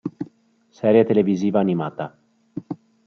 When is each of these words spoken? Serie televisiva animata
Serie 0.71 1.03
televisiva 1.05 1.59
animata 1.59 2.05